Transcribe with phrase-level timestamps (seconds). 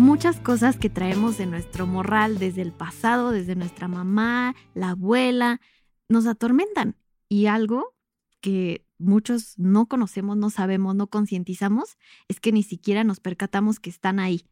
[0.00, 5.60] Muchas cosas que traemos de nuestro morral desde el pasado, desde nuestra mamá, la abuela,
[6.08, 6.96] nos atormentan.
[7.28, 7.94] Y algo
[8.40, 13.90] que muchos no conocemos, no sabemos, no concientizamos, es que ni siquiera nos percatamos que
[13.90, 14.46] están ahí.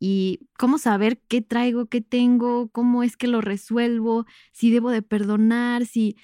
[0.00, 5.02] Y cómo saber qué traigo, qué tengo, cómo es que lo resuelvo, si debo de
[5.02, 6.16] perdonar, si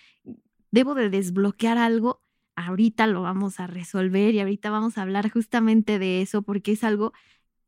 [0.73, 2.21] debo de desbloquear algo,
[2.57, 6.83] ahorita lo vamos a resolver y ahorita vamos a hablar justamente de eso porque es
[6.83, 7.13] algo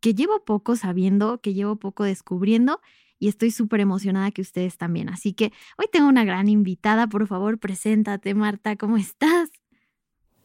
[0.01, 2.80] que llevo poco sabiendo, que llevo poco descubriendo
[3.19, 5.09] y estoy súper emocionada que ustedes también.
[5.09, 9.50] Así que hoy tengo una gran invitada, por favor, preséntate Marta, ¿cómo estás?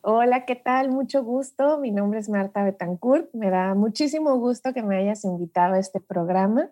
[0.01, 0.89] Hola, ¿qué tal?
[0.89, 1.79] Mucho gusto.
[1.79, 3.33] Mi nombre es Marta Betancourt.
[3.33, 6.71] Me da muchísimo gusto que me hayas invitado a este programa.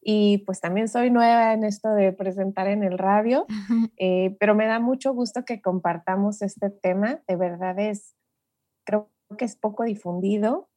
[0.00, 3.44] Y pues también soy nueva en esto de presentar en el radio,
[3.98, 7.20] eh, pero me da mucho gusto que compartamos este tema.
[7.28, 8.16] De verdad es,
[8.86, 10.69] creo que es poco difundido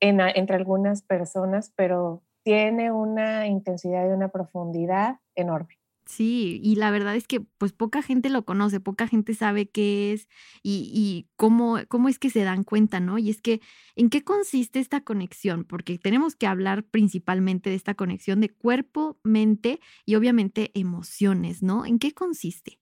[0.00, 5.78] entre algunas personas, pero tiene una intensidad y una profundidad enorme.
[6.08, 10.14] Sí, y la verdad es que pues poca gente lo conoce, poca gente sabe qué
[10.14, 10.26] es
[10.62, 13.18] y, y, cómo, cómo es que se dan cuenta, ¿no?
[13.18, 13.60] Y es que,
[13.94, 15.64] ¿en qué consiste esta conexión?
[15.64, 21.84] Porque tenemos que hablar principalmente de esta conexión de cuerpo, mente y obviamente emociones, ¿no?
[21.84, 22.80] ¿En qué consiste?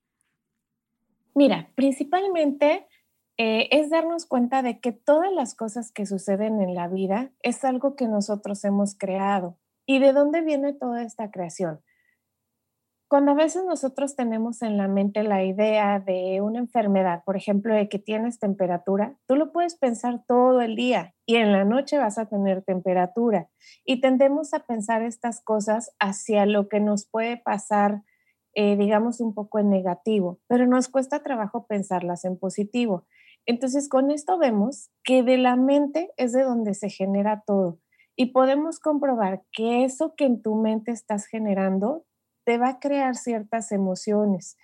[1.34, 2.87] Mira, principalmente
[3.38, 7.64] eh, es darnos cuenta de que todas las cosas que suceden en la vida es
[7.64, 9.58] algo que nosotros hemos creado.
[9.84, 11.80] ¿Y de dónde viene toda esta creación?
[13.08, 17.72] Cuando a veces nosotros tenemos en la mente la idea de una enfermedad, por ejemplo,
[17.72, 21.98] de que tienes temperatura, tú lo puedes pensar todo el día y en la noche
[21.98, 23.48] vas a tener temperatura.
[23.84, 28.02] Y tendemos a pensar estas cosas hacia lo que nos puede pasar,
[28.54, 33.04] eh, digamos, un poco en negativo, pero nos cuesta trabajo pensarlas en positivo.
[33.46, 37.78] Entonces, con esto vemos que de la mente es de donde se genera todo
[38.16, 42.04] y podemos comprobar que eso que en tu mente estás generando
[42.44, 44.56] te va a crear ciertas emociones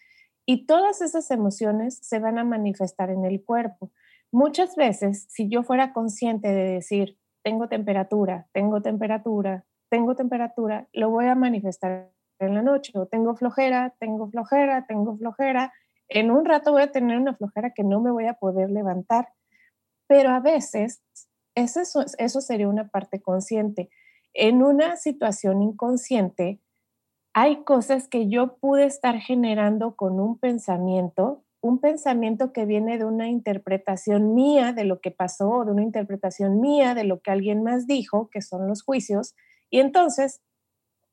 [0.46, 3.92] y todas esas emociones se van a manifestar en el cuerpo.
[4.32, 11.10] Muchas veces, si yo fuera consciente de decir, tengo temperatura, tengo temperatura, tengo temperatura, lo
[11.10, 15.72] voy a manifestar en la noche, o tengo flojera, tengo flojera, tengo flojera,
[16.08, 19.28] en un rato voy a tener una flojera que no me voy a poder levantar,
[20.06, 21.02] pero a veces
[21.54, 21.80] eso,
[22.18, 23.90] eso sería una parte consciente.
[24.34, 26.60] En una situación inconsciente,
[27.34, 33.04] hay cosas que yo pude estar generando con un pensamiento, un pensamiento que viene de
[33.04, 37.62] una interpretación mía de lo que pasó, de una interpretación mía de lo que alguien
[37.62, 39.34] más dijo, que son los juicios,
[39.70, 40.42] y entonces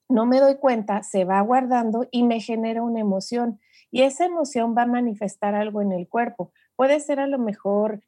[0.10, 3.60] no me doy cuenta, se va guardando y me genera una emoción
[3.92, 6.52] y esa emoción va a manifestar algo en el cuerpo.
[6.76, 8.02] Puede ser a lo mejor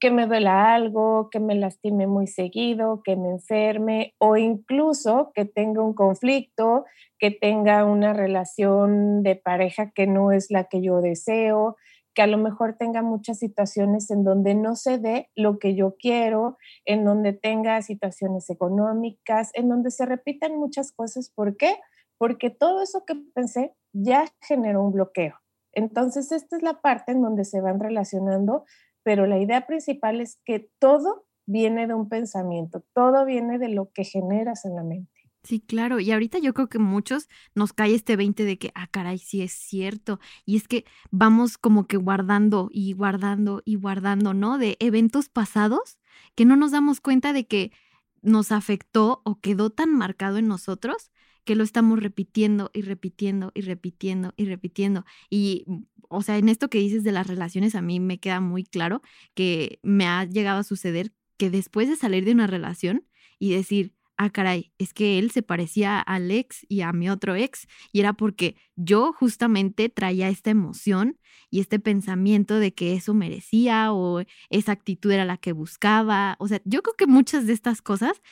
[0.00, 5.44] que me duela algo, que me lastime muy seguido, que me enferme o incluso que
[5.44, 6.84] tenga un conflicto,
[7.20, 11.76] que tenga una relación de pareja que no es la que yo deseo,
[12.14, 15.94] que a lo mejor tenga muchas situaciones en donde no se dé lo que yo
[15.98, 21.30] quiero, en donde tenga situaciones económicas, en donde se repitan muchas cosas.
[21.34, 21.76] ¿Por qué?
[22.22, 25.34] Porque todo eso que pensé ya generó un bloqueo.
[25.72, 28.64] Entonces, esta es la parte en donde se van relacionando,
[29.02, 33.90] pero la idea principal es que todo viene de un pensamiento, todo viene de lo
[33.90, 35.10] que generas en la mente.
[35.42, 35.98] Sí, claro.
[35.98, 39.42] Y ahorita yo creo que muchos nos cae este 20 de que, ah, caray, sí
[39.42, 40.20] es cierto.
[40.46, 44.58] Y es que vamos como que guardando y guardando y guardando, ¿no?
[44.58, 45.98] De eventos pasados
[46.36, 47.72] que no nos damos cuenta de que
[48.20, 51.10] nos afectó o quedó tan marcado en nosotros
[51.44, 55.04] que lo estamos repitiendo y repitiendo y repitiendo y repitiendo.
[55.30, 58.40] Y, mm, o sea, en esto que dices de las relaciones, a mí me queda
[58.40, 59.02] muy claro
[59.34, 63.06] que me ha llegado a suceder que después de salir de una relación
[63.38, 67.34] y decir, ah, caray, es que él se parecía al ex y a mi otro
[67.34, 71.18] ex, y era porque yo justamente traía esta emoción
[71.50, 76.36] y este pensamiento de que eso merecía o esa actitud era la que buscaba.
[76.38, 78.22] O sea, yo creo que muchas de estas cosas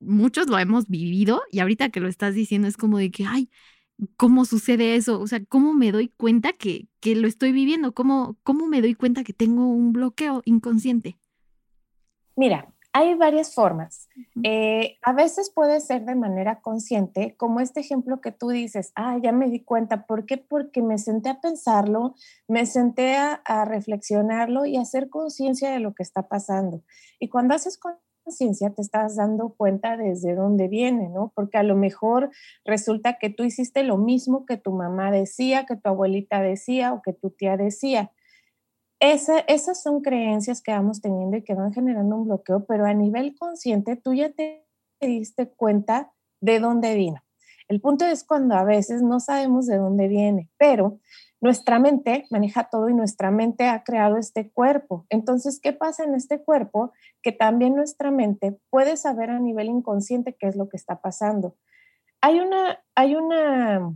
[0.00, 3.50] muchos lo hemos vivido y ahorita que lo estás diciendo es como de que, ay,
[4.16, 5.20] ¿cómo sucede eso?
[5.20, 7.94] O sea, ¿cómo me doy cuenta que, que lo estoy viviendo?
[7.94, 11.18] ¿Cómo, ¿Cómo me doy cuenta que tengo un bloqueo inconsciente?
[12.36, 14.08] Mira, Hay varias formas.
[14.44, 19.18] Eh, a veces puede ser de manera consciente, como este ejemplo que tú dices, ah,
[19.20, 20.06] ya me di cuenta.
[20.06, 20.36] ¿Por qué?
[20.38, 22.14] Porque me senté a pensarlo,
[22.46, 26.84] me senté a, a reflexionarlo y a hacer conciencia de lo que está pasando.
[27.18, 31.32] Y cuando haces conciencia te estás dando cuenta desde dónde viene, ¿no?
[31.34, 32.30] Porque a lo mejor
[32.64, 37.02] resulta que tú hiciste lo mismo que tu mamá decía, que tu abuelita decía o
[37.02, 38.12] que tu tía decía
[39.00, 43.34] esas son creencias que vamos teniendo y que van generando un bloqueo, pero a nivel
[43.36, 44.66] consciente tú ya te
[45.00, 47.22] diste cuenta de dónde vino.
[47.68, 51.00] El punto es cuando a veces no sabemos de dónde viene, pero
[51.44, 55.04] nuestra mente maneja todo y nuestra mente ha creado este cuerpo.
[55.10, 56.92] Entonces, ¿qué pasa en este cuerpo?
[57.22, 61.54] Que también nuestra mente puede saber a nivel inconsciente qué es lo que está pasando.
[62.22, 63.94] Hay una, hay una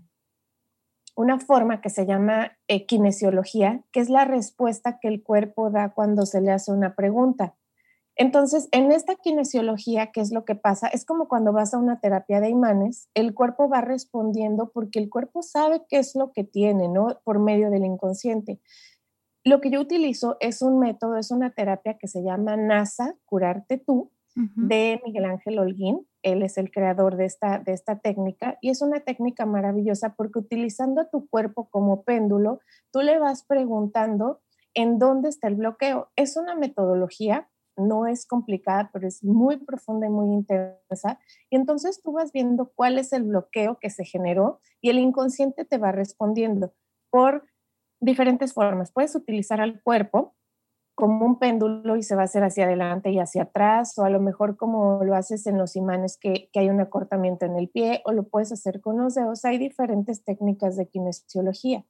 [1.16, 5.92] una forma que se llama eh, kinesiología, que es la respuesta que el cuerpo da
[5.94, 7.56] cuando se le hace una pregunta.
[8.20, 10.88] Entonces, en esta kinesiología, ¿qué es lo que pasa?
[10.88, 15.08] Es como cuando vas a una terapia de imanes, el cuerpo va respondiendo porque el
[15.08, 17.20] cuerpo sabe qué es lo que tiene, ¿no?
[17.22, 18.60] Por medio del inconsciente.
[19.44, 23.78] Lo que yo utilizo es un método, es una terapia que se llama NASA, curarte
[23.78, 26.06] tú, de Miguel Ángel Holguín.
[26.22, 30.40] Él es el creador de esta, de esta técnica y es una técnica maravillosa porque
[30.40, 32.60] utilizando a tu cuerpo como péndulo,
[32.92, 34.40] tú le vas preguntando
[34.74, 36.10] en dónde está el bloqueo.
[36.16, 41.18] Es una metodología, no es complicada, pero es muy profunda y muy intensa.
[41.50, 45.64] Y entonces tú vas viendo cuál es el bloqueo que se generó y el inconsciente
[45.64, 46.72] te va respondiendo
[47.10, 47.44] por
[48.00, 48.92] diferentes formas.
[48.92, 50.34] Puedes utilizar al cuerpo
[50.98, 54.10] como un péndulo y se va a hacer hacia adelante y hacia atrás, o a
[54.10, 58.02] lo mejor como lo haces en los imanes que, hay un acortamiento en el pie,
[58.04, 59.44] o lo puedes hacer con los dedos.
[59.44, 61.84] Hay diferentes técnicas de kinesiología.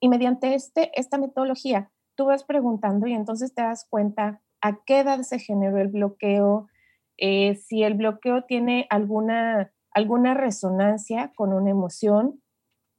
[0.00, 5.00] Y mediante este, esta metodología, tú vas preguntando y entonces te das cuenta a qué
[5.00, 6.68] edad se generó el bloqueo,
[7.16, 12.40] eh, si el bloqueo tiene alguna, alguna resonancia con una emoción,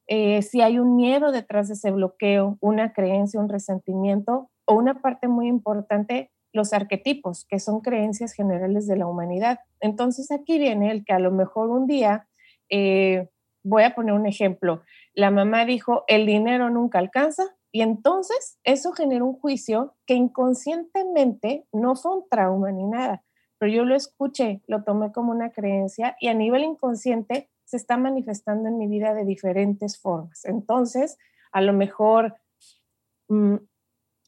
[0.07, 5.01] eh, si hay un miedo detrás de ese bloqueo, una creencia, un resentimiento, o una
[5.01, 9.59] parte muy importante, los arquetipos, que son creencias generales de la humanidad.
[9.79, 12.27] Entonces aquí viene el que a lo mejor un día,
[12.69, 13.29] eh,
[13.63, 14.81] voy a poner un ejemplo,
[15.13, 21.65] la mamá dijo, el dinero nunca alcanza, y entonces eso generó un juicio que inconscientemente
[21.71, 23.23] no fue un trauma ni nada,
[23.57, 27.95] pero yo lo escuché, lo tomé como una creencia y a nivel inconsciente se está
[27.95, 30.43] manifestando en mi vida de diferentes formas.
[30.43, 31.17] Entonces,
[31.53, 32.35] a lo mejor
[33.29, 33.55] mm,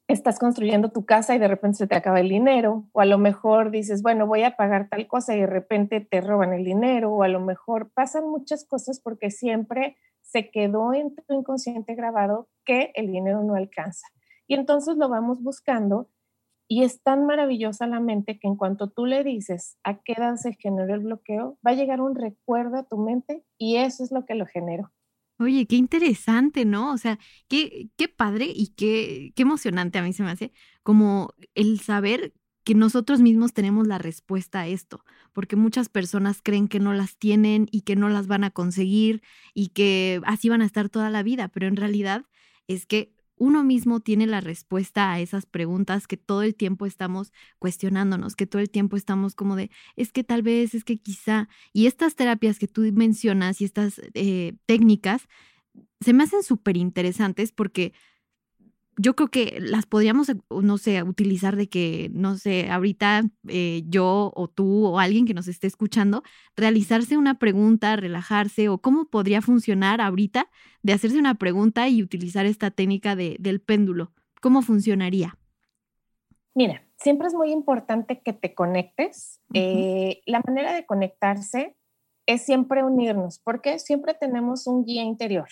[0.08, 3.18] estás construyendo tu casa y de repente se te acaba el dinero, o a lo
[3.18, 7.12] mejor dices, bueno, voy a pagar tal cosa y de repente te roban el dinero,
[7.12, 9.98] o a lo mejor pasan muchas cosas porque siempre
[10.34, 14.08] se quedó en tu inconsciente grabado que el dinero no alcanza.
[14.48, 16.10] Y entonces lo vamos buscando
[16.68, 20.36] y es tan maravillosa la mente que en cuanto tú le dices a qué edad
[20.38, 24.12] se generó el bloqueo, va a llegar un recuerdo a tu mente y eso es
[24.12, 24.92] lo que lo generó.
[25.38, 26.94] Oye, qué interesante, ¿no?
[26.94, 30.52] O sea, qué, qué padre y qué, qué emocionante a mí se me hace
[30.82, 32.34] como el saber
[32.64, 37.18] que nosotros mismos tenemos la respuesta a esto, porque muchas personas creen que no las
[37.18, 39.22] tienen y que no las van a conseguir
[39.54, 42.26] y que así van a estar toda la vida, pero en realidad
[42.68, 47.34] es que uno mismo tiene la respuesta a esas preguntas que todo el tiempo estamos
[47.60, 51.50] cuestionándonos, que todo el tiempo estamos como de, es que tal vez, es que quizá,
[51.74, 55.28] y estas terapias que tú mencionas y estas eh, técnicas
[56.00, 57.94] se me hacen súper interesantes porque
[58.98, 63.84] yo creo que las podríamos, eh, no sé, utilizar de que, no sé, ahorita eh,
[63.88, 66.24] yo o tú o alguien que nos esté escuchando,
[66.56, 70.50] realizarse una pregunta, relajarse o cómo podría funcionar ahorita
[70.82, 74.12] de hacerse una pregunta y utilizar esta técnica de, del péndulo.
[74.42, 75.38] ¿Cómo funcionaría?
[76.56, 79.42] Mira, siempre es muy importante que te conectes.
[79.54, 81.76] Eh, la manera de conectarse
[82.26, 85.48] es siempre unirnos, porque siempre tenemos un guía interior.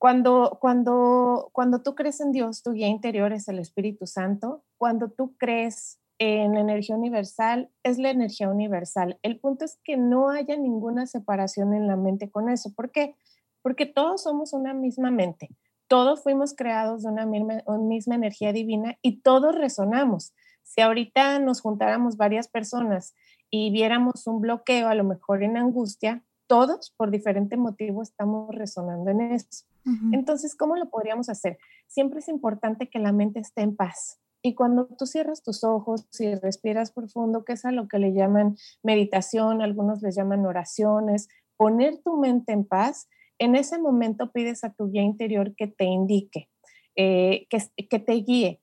[0.00, 4.64] Cuando, cuando, cuando tú crees en Dios, tu guía interior es el Espíritu Santo.
[4.78, 9.18] Cuando tú crees en la energía universal, es la energía universal.
[9.22, 12.72] El punto es que no haya ninguna separación en la mente con eso.
[12.74, 13.14] ¿Por qué?
[13.60, 15.50] Porque todos somos una misma mente.
[15.86, 20.32] Todos fuimos creados de una misma, una misma energía divina y todos resonamos.
[20.62, 23.14] Si ahorita nos juntáramos varias personas
[23.50, 29.08] y viéramos un bloqueo, a lo mejor en angustia, todos por diferente motivo estamos resonando
[29.08, 29.64] en eso.
[30.10, 31.58] Entonces, ¿cómo lo podríamos hacer?
[31.86, 34.20] Siempre es importante que la mente esté en paz.
[34.42, 38.12] Y cuando tú cierras tus ojos y respiras profundo, que es a lo que le
[38.12, 44.64] llaman meditación, algunos les llaman oraciones, poner tu mente en paz, en ese momento pides
[44.64, 46.48] a tu guía interior que te indique,
[46.96, 48.60] eh, que, que te guíe.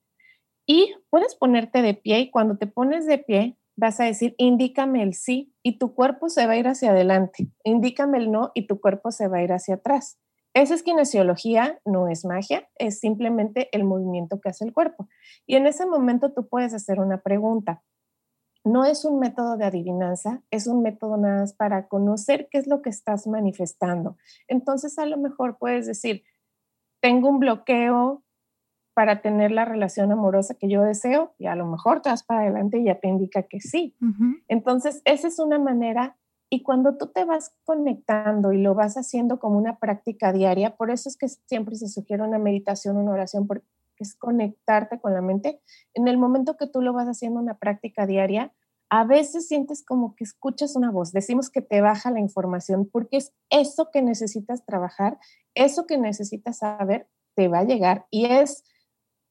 [0.66, 5.04] Y puedes ponerte de pie y cuando te pones de pie vas a decir, indícame
[5.04, 8.68] el sí y tu cuerpo se va a ir hacia adelante, indícame el no y
[8.68, 10.20] tu cuerpo se va a ir hacia atrás.
[10.54, 15.08] Esa es kinesiología, no es magia, es simplemente el movimiento que hace el cuerpo.
[15.46, 17.84] Y en ese momento tú puedes hacer una pregunta.
[18.64, 22.66] No es un método de adivinanza, es un método nada más para conocer qué es
[22.66, 24.18] lo que estás manifestando.
[24.48, 26.24] Entonces a lo mejor puedes decir,
[27.00, 28.24] tengo un bloqueo
[28.98, 32.42] para tener la relación amorosa que yo deseo y a lo mejor te vas para
[32.42, 33.96] adelante y ya te indica que sí.
[34.48, 36.18] Entonces, esa es una manera
[36.50, 40.90] y cuando tú te vas conectando y lo vas haciendo como una práctica diaria, por
[40.90, 43.68] eso es que siempre se sugiere una meditación, una oración, porque
[44.00, 45.62] es conectarte con la mente.
[45.94, 48.52] En el momento que tú lo vas haciendo una práctica diaria,
[48.90, 53.18] a veces sientes como que escuchas una voz, decimos que te baja la información, porque
[53.18, 55.20] es eso que necesitas trabajar,
[55.54, 58.64] eso que necesitas saber, te va a llegar y es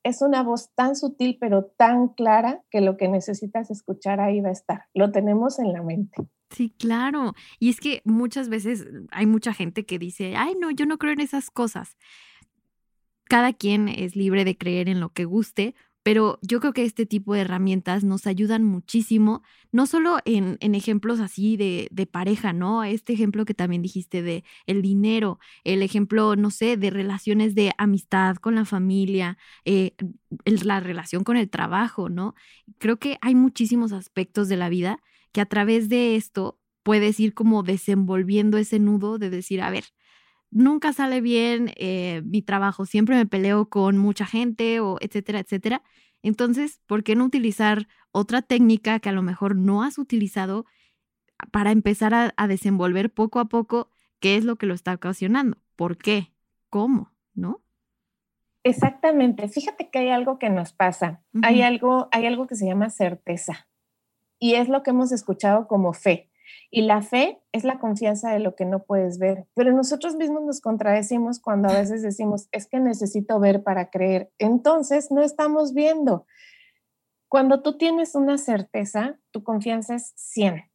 [0.06, 4.50] es una voz tan sutil pero tan clara que lo que necesitas escuchar ahí va
[4.50, 4.84] a estar.
[4.94, 6.16] Lo tenemos en la mente.
[6.50, 7.34] Sí, claro.
[7.58, 11.12] Y es que muchas veces hay mucha gente que dice, ay, no, yo no creo
[11.12, 11.96] en esas cosas.
[13.25, 15.75] Cada quien es libre de creer en lo que guste,
[16.06, 21.18] pero yo creo que este tipo de herramientas nos ayudan muchísimo, no solo en, ejemplos
[21.18, 22.84] así de, de, pareja, ¿no?
[22.84, 27.72] Este ejemplo que también dijiste de el dinero, el ejemplo, no sé, de relaciones de
[27.76, 29.96] amistad con la familia, eh,
[30.44, 32.36] la relación con el trabajo, ¿no?
[32.78, 35.00] Creo que hay muchísimos aspectos de la vida
[35.32, 39.86] que a través de esto puedes ir como desenvolviendo ese nudo de decir, a ver,
[40.50, 45.83] nunca sale bien eh, mi trabajo, siempre me peleo con mucha gente o etcétera, etcétera.
[46.23, 50.65] Entonces, ¿por qué no utilizar otra técnica que a lo mejor no has utilizado
[51.53, 55.59] para empezar a, desenvolver poco a poco qué es lo que lo está ocasionando?
[55.76, 56.33] ¿Por qué?
[56.71, 57.12] ¿Cómo?
[57.35, 57.62] ¿No?
[58.65, 59.49] Exactamente.
[59.49, 61.23] Fíjate que hay algo que nos pasa.
[61.43, 63.69] Hay algo, hay algo que se llama certeza.
[64.38, 66.31] Y es lo que hemos escuchado como fe.
[66.71, 69.47] Y la fe es la confianza de lo que no puedes ver.
[69.55, 74.31] Pero nosotros mismos nos contradecimos cuando a veces decimos, es que necesito ver para creer.
[74.38, 76.26] Entonces, no estamos viendo.
[77.29, 80.71] Cuando tú tienes una certeza, tu confianza es 100.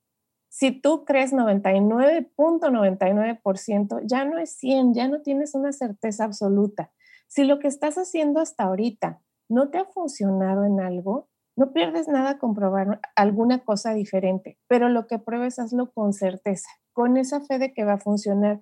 [0.50, 6.92] Si tú crees 99.99%, ya no es 100, ya no tienes una certeza absoluta.
[7.28, 12.08] Si lo que estás haciendo hasta ahorita no te ha funcionado en algo, no pierdes
[12.08, 17.60] nada comprobar alguna cosa diferente, pero lo que pruebes hazlo con certeza, con esa fe
[17.60, 18.62] de que va a funcionar,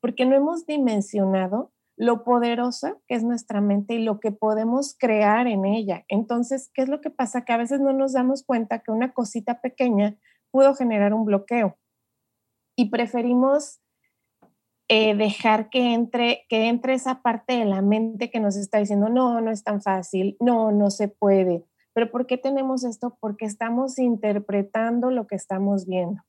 [0.00, 5.46] porque no hemos dimensionado lo poderosa que es nuestra mente y lo que podemos crear
[5.46, 6.06] en ella.
[6.08, 7.44] Entonces, ¿qué es lo que pasa?
[7.44, 10.16] Que a veces no nos damos cuenta que una cosita pequeña
[10.50, 11.76] pudo generar un bloqueo
[12.74, 13.80] y preferimos
[14.88, 19.08] eh, dejar que entre, que entre esa parte de la mente que nos está diciendo,
[19.08, 21.64] no, no es tan fácil, no, no se puede,
[22.00, 23.18] pero ¿por qué tenemos esto?
[23.20, 26.22] Porque estamos interpretando lo que estamos viendo.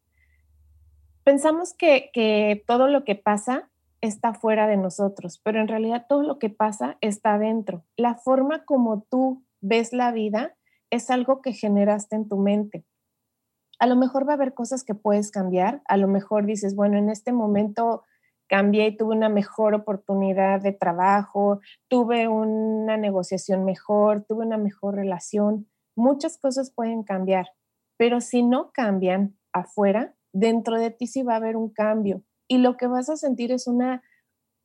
[1.24, 6.40] Pensamos que, todo lo que pasa está fuera de nosotros, pero en realidad todo lo
[6.40, 7.86] que pasa está dentro.
[7.96, 10.58] La forma como tú ves la vida
[10.90, 12.84] es algo que generaste en tu mente.
[13.80, 16.98] A lo mejor va a haber cosas que puedes cambiar, a lo mejor dices, bueno,
[16.98, 18.04] en este momento
[18.52, 24.96] cambié y tuve una mejor oportunidad de trabajo, tuve una negociación mejor, tuve una mejor
[24.96, 25.70] relación.
[25.96, 27.48] Muchas cosas pueden cambiar,
[27.98, 32.58] pero si no cambian afuera, dentro de ti sí va a haber un cambio y
[32.58, 34.04] lo que vas a sentir es una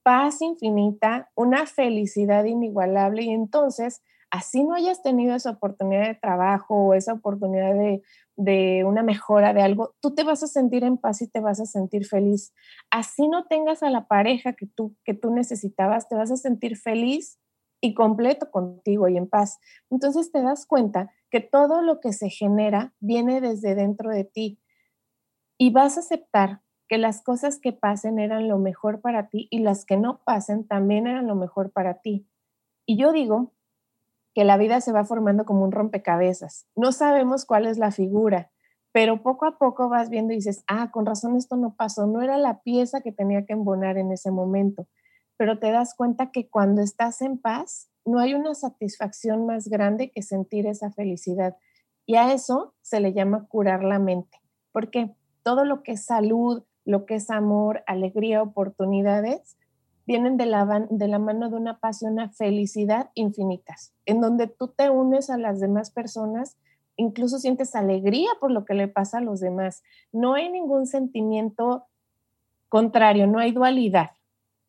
[0.03, 4.03] paz infinita, una felicidad inigualable y entonces,
[4.37, 8.03] así no hayas tenido esa oportunidad de trabajo o esa oportunidad de
[8.37, 11.59] de una mejora de algo, tú te vas a sentir en paz y te vas
[11.59, 12.53] a sentir feliz.
[12.91, 16.77] Así no tengas a la pareja que tú, que tú necesitabas, te vas a sentir
[16.77, 17.41] feliz
[17.81, 19.59] y completo contigo y en paz.
[19.91, 24.61] Entonces te das cuenta que todo lo que se genera viene desde dentro de ti
[25.59, 29.61] y vas a aceptar que las cosas que pasen eran lo mejor para ti y
[29.61, 32.29] las que no pasen también eran lo mejor para ti.
[32.85, 33.55] Y yo digo
[34.37, 36.67] que la vida se va formando como un rompecabezas.
[36.77, 38.51] No sabemos cuál es la figura,
[38.93, 42.21] pero poco a poco vas viendo y dices, ah, con razón esto no pasó, no
[42.21, 44.89] era la pieza que tenía que embonar en ese momento,
[45.39, 50.11] pero te das cuenta que cuando estás en paz, no hay una satisfacción más grande
[50.11, 51.57] que sentir esa felicidad.
[52.05, 54.39] Y a eso se le llama curar la mente,
[54.71, 59.57] porque todo lo que es salud, lo que es amor, alegría, oportunidades,
[60.07, 64.47] vienen de la, de la mano de una paz y una felicidad infinitas, en donde
[64.47, 66.57] tú te unes a las demás personas,
[66.97, 69.83] incluso sientes alegría por lo que le pasa a los demás.
[70.13, 71.87] No hay ningún sentimiento
[72.69, 74.11] contrario, no hay dualidad,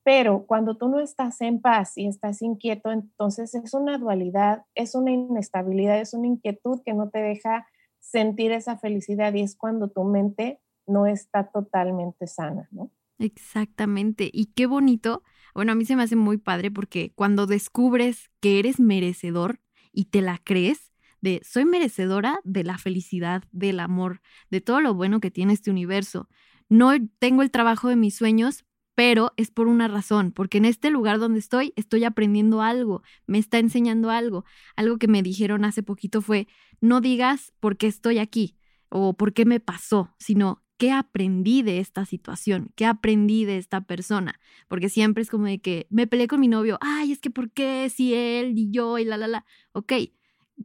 [0.04, 4.96] Pero cuando tú no estás en paz y estás inquieto, entonces es una dualidad, es
[4.96, 7.68] una inestabilidad, es una inquietud que no te deja
[8.00, 12.90] sentir esa felicidad y es cuando tu mente no está totalmente sana, ¿no?
[13.20, 14.30] Exactamente.
[14.32, 15.24] Y qué bonito.
[15.56, 19.60] Bueno, a mí se me hace muy padre porque cuando descubres que eres merecedor
[19.92, 24.22] y te la crees, de soy merecedora de la felicidad, del amor,
[24.52, 26.30] de todo lo bueno que tiene este universo.
[26.70, 30.90] No tengo el trabajo de mis sueños, pero es por una razón, porque en este
[30.90, 34.44] lugar donde estoy estoy aprendiendo algo, me está enseñando algo.
[34.76, 36.48] Algo que me dijeron hace poquito fue,
[36.82, 38.58] no digas por qué estoy aquí
[38.90, 43.82] o por qué me pasó, sino qué aprendí de esta situación, qué aprendí de esta
[43.82, 47.30] persona, porque siempre es como de que me peleé con mi novio, ay, es que
[47.32, 49.46] por qué si él y yo y la, la, la.
[49.74, 49.94] Ok,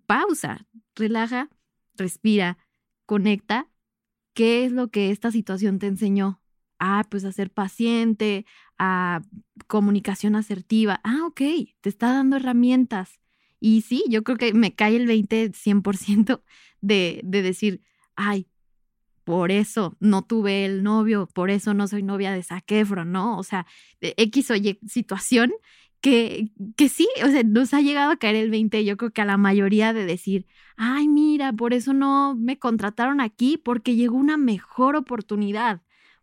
[0.06, 1.50] pausa, relaja,
[1.96, 2.58] respira,
[3.06, 3.68] conecta.
[4.34, 6.42] ¿Qué es lo que esta situación te enseñó?
[6.82, 8.44] ah, pues a ser paciente,
[8.76, 9.22] a
[9.68, 11.00] comunicación asertiva.
[11.04, 11.40] Ah, ok,
[11.80, 13.20] te está dando herramientas.
[13.60, 16.42] Y sí, yo creo que me cae el 20, 100%
[16.80, 17.82] de, de decir,
[18.16, 18.48] ay,
[19.24, 23.38] por eso no tuve el novio, por eso no soy novia de Saquefro, ¿no?
[23.38, 23.66] O sea,
[24.00, 25.52] X o Y situación
[26.00, 29.22] que, que sí, o sea, nos ha llegado a caer el 20, yo creo que
[29.22, 34.16] a la mayoría de decir, ay, mira, por eso no me contrataron aquí, porque llegó
[34.16, 35.82] una mejor oportunidad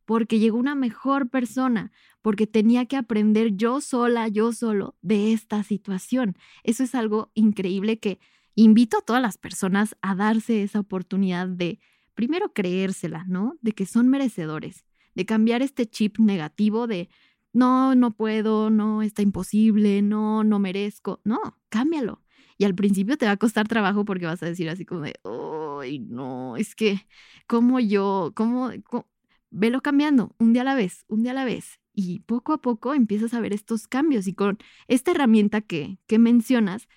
[0.10, 1.92] porque llegó una mejor persona,
[2.24, 6.36] porque tenía que aprender yo sola, yo solo de esta situación.
[6.64, 8.20] Eso es algo increíble que
[8.56, 11.78] invito a todas las personas a darse esa oportunidad de
[12.20, 13.58] primero creérsela, ¿no?
[13.62, 14.84] De que son merecedores,
[15.16, 17.08] de cambiar este chip negativo de
[17.54, 21.22] no, no puedo, no, está imposible, no, no merezco.
[21.24, 22.22] No, cámbialo.
[22.58, 25.16] Y al principio te va a costar trabajo porque vas a decir así como de,
[25.24, 27.08] ay, no, es que,
[27.48, 29.08] ¿cómo yo, cómo, cómo
[29.50, 31.80] velo cambiando un día a la vez, un día a la vez.
[31.94, 34.28] Y poco a poco empiezas a ver estos cambios.
[34.28, 34.58] Y con
[34.90, 36.90] esta herramienta que, que mencionas,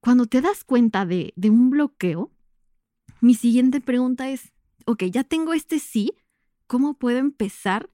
[0.00, 2.32] cuando te das cuenta de, de un bloqueo,
[3.20, 4.53] mi siguiente pregunta es,
[4.86, 6.12] ok, ya tengo este sí,
[6.66, 7.90] ¿cómo puedo empezar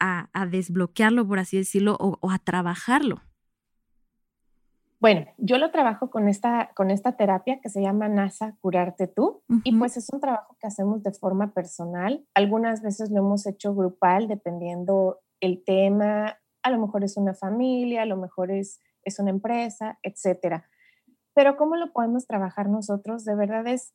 [0.00, 3.22] a, a desbloquearlo, por así decirlo, o, o a trabajarlo?
[5.04, 9.42] Bueno, yo lo trabajo con esta, con esta terapia que se llama NASA Curarte Tú
[9.62, 12.26] y pues es un trabajo que hacemos de forma personal.
[12.32, 18.00] Algunas veces lo hemos hecho grupal dependiendo el tema, a lo mejor es una familia,
[18.00, 20.70] a lo mejor es, es una empresa, etcétera.
[21.34, 23.26] Pero ¿cómo lo podemos trabajar nosotros?
[23.26, 23.92] De verdad es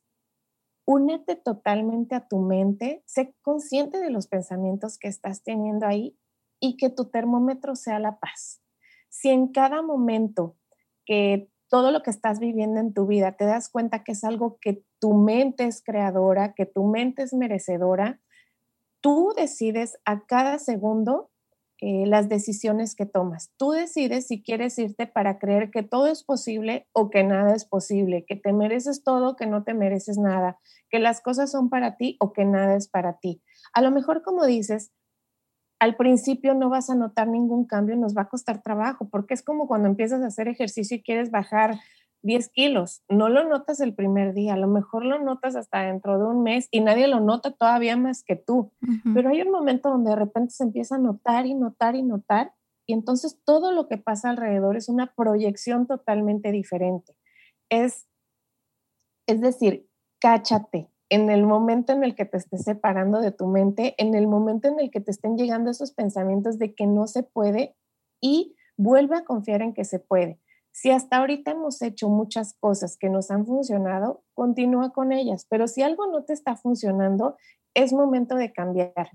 [0.90, 6.18] únete totalmente a tu mente, sé consciente de los pensamientos que estás teniendo ahí
[6.58, 8.60] y que tu termómetro sea la paz.
[9.08, 10.56] Si en cada momento
[11.06, 14.58] que todo lo que estás viviendo en tu vida, te das cuenta que es algo
[14.60, 18.20] que tu mente es creadora, que tu mente es merecedora,
[19.00, 21.30] tú decides a cada segundo
[21.82, 23.52] eh, las decisiones que tomas.
[23.56, 27.64] Tú decides si quieres irte para creer que todo es posible o que nada es
[27.64, 30.58] posible, que te mereces todo, que no te mereces nada,
[30.90, 33.42] que las cosas son para ti o que nada es para ti.
[33.72, 34.92] A lo mejor, como dices,
[35.78, 39.42] al principio no vas a notar ningún cambio, nos va a costar trabajo, porque es
[39.42, 41.80] como cuando empiezas a hacer ejercicio y quieres bajar
[42.22, 43.02] 10 kilos.
[43.08, 46.42] No lo notas el primer día, a lo mejor lo notas hasta dentro de un
[46.42, 48.72] mes y nadie lo nota todavía más que tú.
[49.14, 52.52] Pero hay un momento donde de repente se empieza a notar y notar y notar
[52.90, 57.14] y entonces todo lo que pasa alrededor es una proyección totalmente diferente.
[57.70, 58.08] Es,
[59.28, 63.94] es decir, cáchate, en el momento en el que te estés separando de tu mente,
[63.98, 67.22] en el momento en el que te estén llegando esos pensamientos de que no se
[67.22, 67.76] puede
[68.20, 70.39] y vuelve a confiar en que se puede.
[70.72, 75.66] Si hasta ahorita hemos hecho muchas cosas que nos han funcionado, continúa con ellas, pero
[75.66, 77.36] si algo no te está funcionando,
[77.74, 79.10] es momento de cambiar.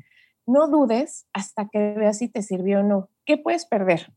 [0.45, 3.09] No dudes hasta que veas si te sirvió o no.
[3.25, 4.13] ¿Qué puedes perder?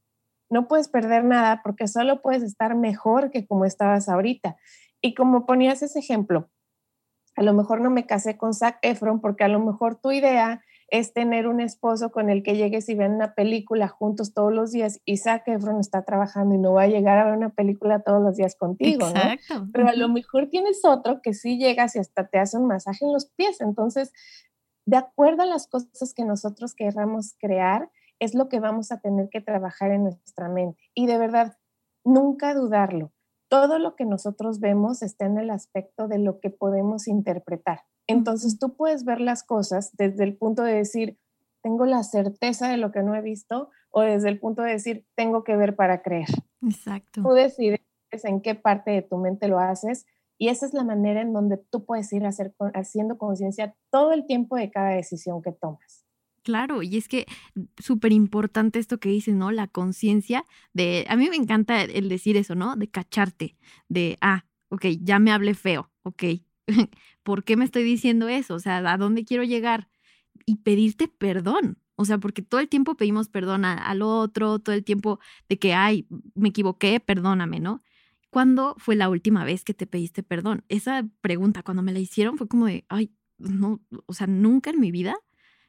[0.50, 4.56] No puedes perder nada porque solo puedes estar mejor que como estabas ahorita.
[5.00, 6.50] Y como ponías ese ejemplo,
[7.36, 10.62] a lo mejor no me casé con Zac Efron porque a lo mejor tu idea
[10.88, 14.72] es tener un esposo con el que llegues y vean una película juntos todos los
[14.72, 18.00] días y Zac Efron está trabajando y no va a llegar a ver una película
[18.00, 19.66] todos los días contigo, ¿no?
[19.72, 23.04] Pero a lo mejor tienes otro que sí llegas y hasta te hace un masaje
[23.04, 23.60] en los pies.
[23.60, 24.12] Entonces,
[24.86, 29.28] de acuerdo a las cosas que nosotros querramos crear, es lo que vamos a tener
[29.28, 30.82] que trabajar en nuestra mente.
[30.94, 31.58] Y de verdad,
[32.04, 33.12] nunca dudarlo
[33.48, 37.80] todo lo que nosotros vemos está en el aspecto de lo que podemos interpretar.
[38.08, 41.18] Entonces tú puedes ver las cosas desde el punto de decir,
[41.62, 45.06] tengo la certeza de lo que no he visto, o desde el punto de decir,
[45.14, 46.28] tengo que ver para creer.
[46.62, 47.22] Exacto.
[47.22, 50.06] Tú decides en qué parte de tu mente lo haces
[50.38, 54.26] y esa es la manera en donde tú puedes ir hacer, haciendo conciencia todo el
[54.26, 56.04] tiempo de cada decisión que tomas.
[56.42, 57.26] Claro, y es que
[57.76, 59.50] súper importante esto que dices, ¿no?
[59.50, 62.76] La conciencia de, a mí me encanta el decir eso, ¿no?
[62.76, 63.56] De cacharte,
[63.88, 66.22] de, ah, ok, ya me hablé feo, ok,
[67.22, 68.54] ¿por qué me estoy diciendo eso?
[68.54, 69.88] O sea, ¿a dónde quiero llegar?
[70.46, 74.84] Y pedirte perdón, o sea, porque todo el tiempo pedimos perdón al otro, todo el
[74.84, 77.82] tiempo de que, ay, me equivoqué, perdóname, ¿no?
[78.30, 80.64] ¿Cuándo fue la última vez que te pediste perdón?
[80.68, 84.78] Esa pregunta, cuando me la hicieron, fue como de, ay, no, o sea, nunca en
[84.78, 85.16] mi vida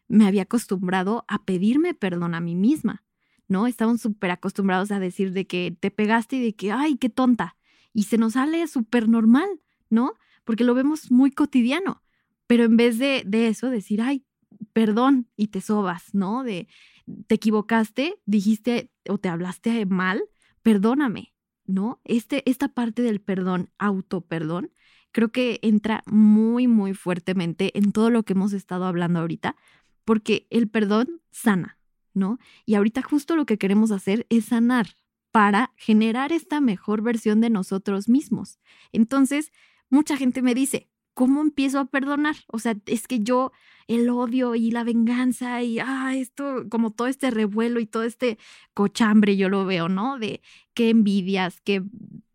[0.07, 3.03] me había acostumbrado a pedirme perdón a mí misma,
[3.47, 3.65] ¿no?
[3.65, 7.57] Estamos súper acostumbrados a decir de que te pegaste y de que, ay, qué tonta.
[7.91, 9.49] Y se nos sale súper normal,
[9.89, 10.13] ¿no?
[10.43, 12.03] Porque lo vemos muy cotidiano.
[12.47, 14.25] Pero en vez de, de eso, decir, ay,
[14.73, 16.43] perdón y te sobas, ¿no?
[16.43, 16.67] De,
[17.27, 20.23] te equivocaste, dijiste o te hablaste mal,
[20.61, 21.33] perdóname,
[21.65, 22.01] ¿no?
[22.03, 24.71] Este, esta parte del perdón, autoperdón,
[25.11, 29.55] creo que entra muy, muy fuertemente en todo lo que hemos estado hablando ahorita,
[30.05, 31.77] porque el perdón sana,
[32.13, 32.39] ¿no?
[32.65, 34.95] Y ahorita justo lo que queremos hacer es sanar
[35.31, 38.59] para generar esta mejor versión de nosotros mismos.
[38.91, 39.51] Entonces,
[39.89, 42.35] mucha gente me dice, ¿cómo empiezo a perdonar?
[42.47, 43.51] O sea, es que yo
[43.87, 48.37] el odio y la venganza y, ah, esto, como todo este revuelo y todo este
[48.73, 50.19] cochambre, yo lo veo, ¿no?
[50.19, 50.41] De
[50.73, 51.83] qué envidias, qué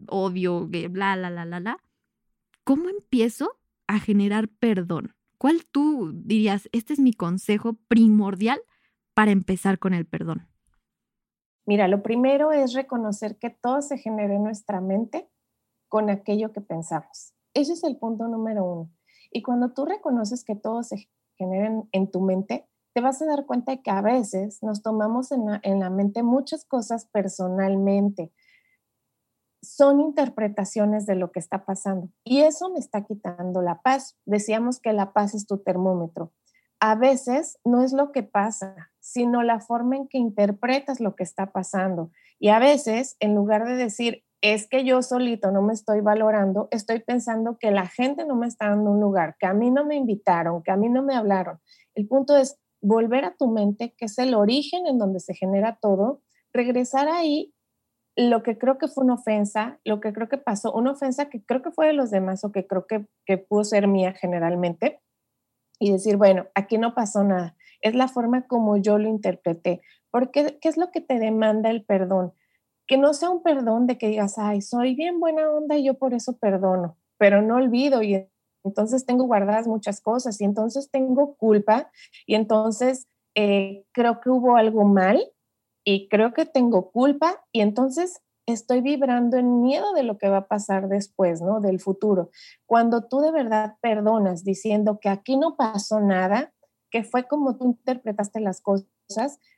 [0.09, 1.79] odio, que bla, bla, bla, bla, bla.
[2.65, 5.15] ¿Cómo empiezo a generar perdón?
[5.39, 8.61] ¿Cuál tú dirías, este es mi consejo primordial
[9.15, 10.49] para empezar con el perdón?
[11.67, 15.29] Mira, lo primero es reconocer que todo se genera en nuestra mente
[15.89, 17.34] con aquello que pensamos.
[17.55, 18.91] Ese es el punto número uno.
[19.31, 23.47] Y cuando tú reconoces que todo se genera en, tu mente, te vas a dar
[23.47, 28.33] cuenta de que a veces nos tomamos en la mente muchas cosas personalmente
[29.65, 34.17] son interpretaciones de lo que está pasando y eso me está quitando la paz.
[34.25, 36.33] Decíamos que la paz es tu termómetro.
[36.81, 41.23] A veces no es lo que pasa, sino la forma en que interpretas lo que
[41.23, 42.11] está pasando.
[42.39, 46.69] Y a veces, en lugar de decir, es que yo solito no me estoy valorando,
[46.71, 49.87] estoy pensando que la gente no me está dando un lugar, que a mí no
[49.87, 51.61] me invitaron, que a mí no me hablaron.
[51.95, 55.79] El punto es volver a tu mente, que es el origen en donde se genera
[55.81, 56.21] todo,
[56.53, 57.55] regresar ahí
[58.17, 61.43] lo que creo que fue una ofensa, lo que creo que pasó, una ofensa que
[61.43, 65.01] creo que fue de los demás o que creo que, que pudo ser mía generalmente,
[65.79, 69.81] y decir, bueno, aquí no pasó nada, es la forma como yo lo interpreté,
[70.11, 72.35] porque ¿qué es lo que te demanda el perdón?
[72.87, 75.95] Que no sea un perdón de que digas, ay, soy bien buena onda y yo
[75.95, 78.29] por eso perdono, pero no olvido y
[78.65, 81.91] entonces tengo guardadas muchas cosas y entonces tengo culpa
[82.27, 85.23] y entonces eh, creo que hubo algo mal
[85.85, 90.39] y creo que tengo culpa y entonces estoy vibrando en miedo de lo que va
[90.39, 91.61] a pasar después, ¿no?
[91.61, 92.31] Del futuro.
[92.67, 96.53] Cuando tú de verdad perdonas diciendo que aquí no pasó nada,
[96.91, 98.87] que fue como tú interpretaste las cosas,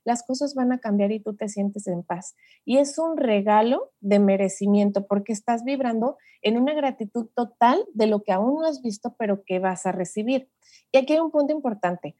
[0.04, 2.36] las cosas van a cambiar y tú te sientes en paz.
[2.64, 8.22] Y es un regalo de merecimiento porque estás vibrando en una gratitud total de lo
[8.22, 10.50] que aún no has visto, pero que vas a recibir.
[10.92, 12.16] Y aquí hay un punto importante.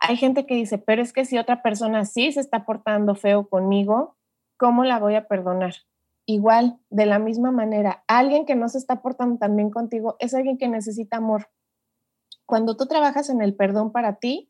[0.00, 3.48] Hay gente que dice, pero es que si otra persona sí se está portando feo
[3.48, 4.16] conmigo,
[4.56, 5.74] ¿cómo la voy a perdonar?
[6.24, 10.34] Igual, de la misma manera, alguien que no se está portando tan bien contigo es
[10.34, 11.48] alguien que necesita amor.
[12.46, 14.48] Cuando tú trabajas en el perdón para ti,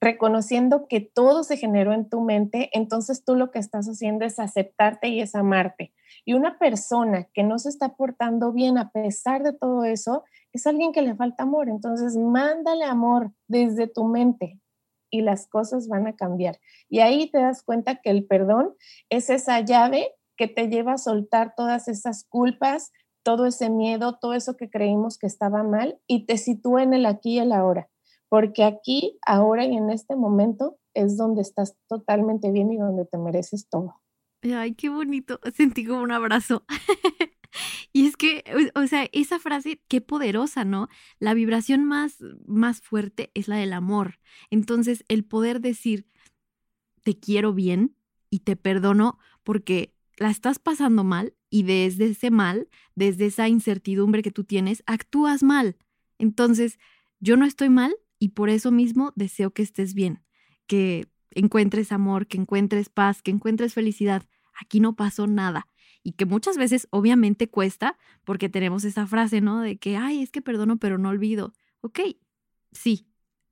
[0.00, 4.38] reconociendo que todo se generó en tu mente, entonces tú lo que estás haciendo es
[4.38, 5.92] aceptarte y es amarte.
[6.24, 10.66] Y una persona que no se está portando bien a pesar de todo eso, es
[10.66, 11.68] alguien que le falta amor.
[11.68, 14.58] Entonces, mándale amor desde tu mente,
[15.10, 16.58] y las cosas van a cambiar.
[16.88, 18.74] Y ahí te das cuenta que el perdón
[19.08, 24.34] es esa llave que te lleva a soltar todas esas culpas, todo ese miedo, todo
[24.34, 27.88] eso que creímos que estaba mal y te sitúa en el aquí y el ahora.
[28.28, 33.18] Porque aquí, ahora y en este momento es donde estás totalmente bien y donde te
[33.18, 33.94] mereces todo.
[34.42, 35.40] Ay, qué bonito.
[35.54, 36.64] Sentí como un abrazo.
[37.92, 40.88] Y es que, o sea, esa frase, qué poderosa, ¿no?
[41.18, 44.18] La vibración más, más fuerte es la del amor.
[44.50, 46.06] Entonces, el poder decir,
[47.02, 47.96] te quiero bien
[48.30, 54.22] y te perdono porque la estás pasando mal y desde ese mal, desde esa incertidumbre
[54.22, 55.76] que tú tienes, actúas mal.
[56.18, 56.78] Entonces,
[57.20, 60.22] yo no estoy mal y por eso mismo deseo que estés bien,
[60.66, 64.24] que encuentres amor, que encuentres paz, que encuentres felicidad.
[64.60, 65.68] Aquí no pasó nada
[66.02, 69.60] y que muchas veces obviamente cuesta porque tenemos esa frase, ¿no?
[69.60, 71.52] De que, ay, es que perdono pero no olvido.
[71.80, 72.00] Ok,
[72.72, 73.08] sí,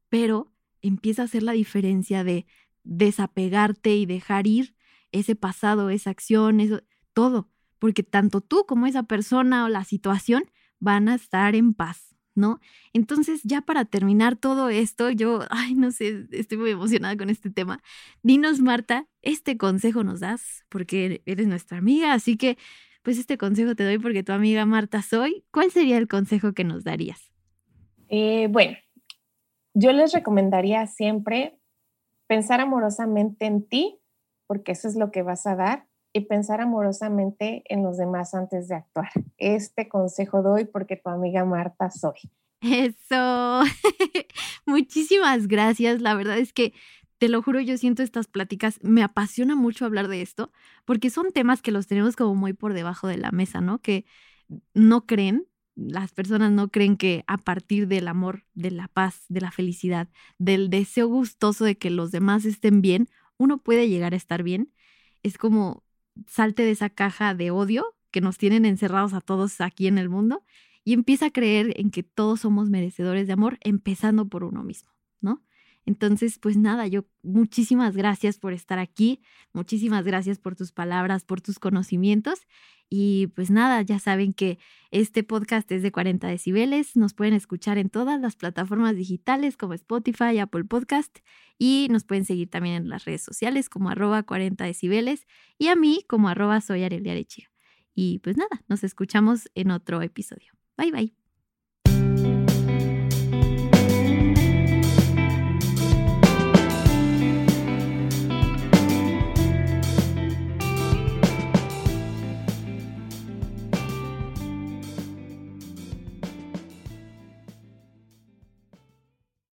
[0.09, 2.47] pero empieza a hacer la diferencia de
[2.83, 4.75] desapegarte y dejar ir
[5.13, 10.45] ese pasado, esa acción, eso, todo, porque tanto tú como esa persona o la situación
[10.79, 12.06] van a estar en paz,
[12.37, 12.61] ¿no?
[12.93, 17.51] Entonces, ya para terminar todo esto, yo, ay, no sé, estoy muy emocionada con este
[17.51, 17.83] tema.
[18.23, 22.57] Dinos, Marta, este consejo nos das porque eres nuestra amiga, así que,
[23.03, 25.45] pues este consejo te doy porque tu amiga Marta soy.
[25.53, 27.33] ¿Cuál sería el consejo que nos darías?
[28.09, 28.77] Eh, bueno,
[29.75, 31.59] yo les recomendaría siempre
[32.27, 34.01] pensar amorosamente en ti,
[34.47, 35.87] porque eso es lo que vas a dar,
[36.17, 39.11] y pensar amorosamente en los demás antes de actuar.
[39.37, 42.17] Este consejo doy porque tu amiga Marta soy.
[42.63, 43.63] Eso.
[44.67, 46.01] Muchísimas gracias.
[46.01, 46.73] La verdad es que,
[47.19, 50.53] te lo juro, yo siento estas pláticas, me apasiona mucho hablar de esto,
[50.87, 53.81] porque son temas que los tenemos como muy por debajo de la mesa, ¿no?
[53.81, 54.07] Que
[54.73, 59.43] no creen, las personas no creen que a partir del amor, de la paz, de
[59.43, 64.17] la felicidad, del deseo gustoso de que los demás estén bien, uno puede llegar a
[64.17, 64.73] estar bien.
[65.23, 65.86] Es como
[66.27, 70.09] salte de esa caja de odio que nos tienen encerrados a todos aquí en el
[70.09, 70.43] mundo
[70.85, 74.96] y empieza a creer en que todos somos merecedores de amor, empezando por uno mismo.
[75.87, 79.23] Entonces, pues nada, yo muchísimas gracias por estar aquí,
[79.53, 82.41] muchísimas gracias por tus palabras, por tus conocimientos
[82.91, 84.59] y pues nada, ya saben que
[84.91, 89.75] este podcast es de 40 decibeles, nos pueden escuchar en todas las plataformas digitales como
[89.75, 91.19] Spotify, Apple Podcast
[91.57, 95.77] y nos pueden seguir también en las redes sociales como arroba 40 decibeles y a
[95.77, 97.15] mí como arroba soy Arelia
[97.95, 100.53] Y pues nada, nos escuchamos en otro episodio.
[100.77, 101.26] Bye bye.